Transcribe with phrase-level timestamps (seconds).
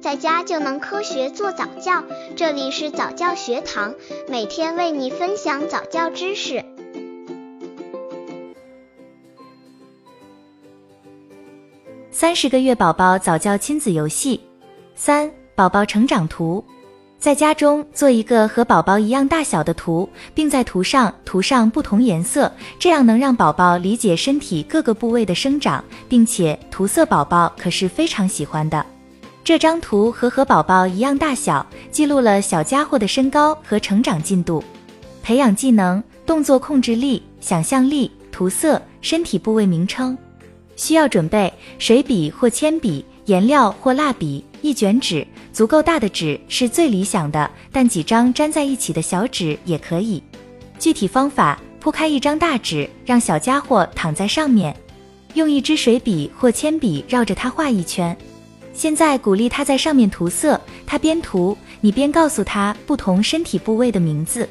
[0.00, 2.02] 在家就能科学做早教。
[2.34, 3.94] 这里是早教学堂，
[4.28, 6.64] 每天为你分享早教知识。
[12.10, 14.40] 三十个月宝宝早教亲子游戏
[14.94, 16.64] 三：宝宝成长图。
[17.18, 28.84] 在家中做一个和宝宝一样大小的图，并在图上涂上不同颜色，这样能让宝宝理解身体各个部位的生长，并且涂色宝宝可是非常喜欢的。
[29.50, 34.62] 这张图和和宝宝一样大小，记录了小家伙的身高和成长进度，
[35.24, 40.16] 培养技能、动作控制力、想象力、涂色、身体部位名称。
[40.76, 44.44] 需要准备水笔或铅笔、颜料或蜡笔。
[44.62, 50.22] 一卷纸，足够大的纸是最理想的，但几张粘在一起的小纸也可以。
[50.78, 54.72] 具体方法：铺开一张大纸，让小家伙躺在上面，
[55.34, 58.16] 用一支水笔或铅笔绕着它画一圈。
[58.80, 64.48] 现在鼓励他在上面涂色，他边涂，你边告诉他不同身体部位的名字。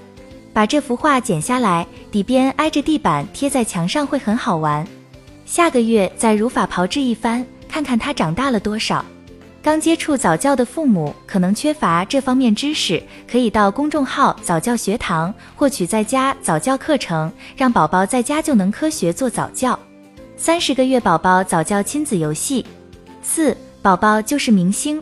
[0.53, 4.87] 把这幅画剪下来，底边挨着地板贴在墙上会很好玩。
[5.47, 9.03] 下个月再如法炮制一番，看看他长大了多少。
[9.63, 19.79] 刚接触早教的父母可能缺乏这方面知识，可以到公众号早教学堂获取在家早教课程，让宝宝在家就能科学做早教。
[20.37, 22.63] 三十个月宝宝早教亲子游戏
[23.23, 25.01] 四，宝宝就是明星。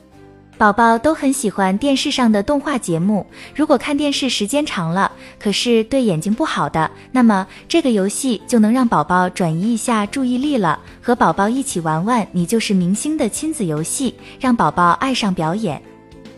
[0.57, 3.23] 宝宝都很喜欢电视上的动画节目。
[3.53, 10.79] 如果看电视时间长了，可是对眼睛不好的，那么这个游戏就能让宝宝转移一下注意力了。
[10.99, 15.79] 和宝宝一起玩玩《你就是明星》的亲子游戏，让宝宝爱上表演，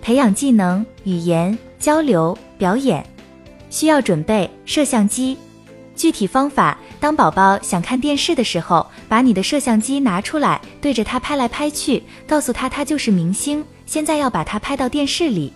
[0.02, 3.06] 培养技能、语言交流、表演。
[3.70, 5.38] 需要准备摄像机。
[6.00, 13.62] 具体方法：当宝宝想看电视的时候，把你的摄像机拿出来，对着他拍来拍去，告诉他他就是明星。
[13.86, 15.52] 现在要把它拍到电视里，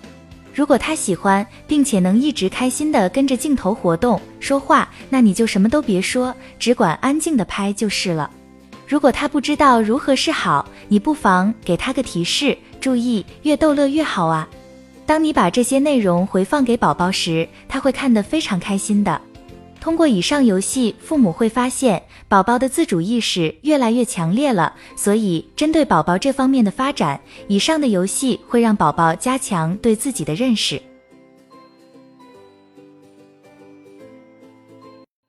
[0.53, 8.29] 如果他喜欢，并且能一直开心的跟着镜头活动说话，那你就什么都别说，只管安静的拍就是了。
[8.85, 14.45] 如果他不知道如何是好，你不妨给他个提示，注意越逗乐越好啊。
[15.05, 19.21] 当你把这些内容回放给宝宝时，他会看得非常开心的。
[19.83, 24.73] 通过以上游戏，父母会发现宝宝的自主意识越来越强烈了。
[24.95, 30.81] 所以，针对宝宝这方面的发展，以上的游戏会让宝宝加强对自己的认识。